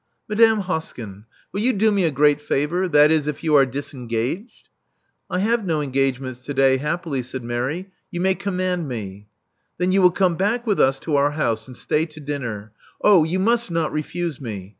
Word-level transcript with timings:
Madame 0.27 0.61
Hoskyn: 0.63 1.25
will 1.53 1.61
you 1.61 1.73
do 1.73 1.91
me 1.91 2.05
a 2.05 2.11
^reat 2.11 2.41
favor— 2.41 2.87
that 2.87 3.11
is, 3.11 3.27
if 3.27 3.43
you 3.43 3.53
are 3.53 3.67
disengaged?" 3.67 4.67
I 5.29 5.37
have 5.37 5.63
no 5.63 5.79
engagements 5.79 6.39
to 6.39 6.55
day, 6.55 6.77
happily," 6.77 7.21
said 7.21 7.43
Mary. 7.43 7.91
You 8.09 8.19
may 8.19 8.33
command 8.33 8.87
me." 8.87 9.27
Then 9.77 9.91
you 9.91 10.01
will 10.01 10.09
come 10.09 10.33
back 10.35 10.65
with 10.65 10.79
us 10.79 10.97
to 11.01 11.17
our 11.17 11.33
house, 11.33 11.67
and 11.67 11.77
stay 11.77 12.07
to 12.07 12.19
dinner. 12.19 12.71
Oh, 13.03 13.23
you 13.23 13.37
must 13.37 13.69
not 13.69 13.91
refuse 13.91 14.41
me. 14.41 14.69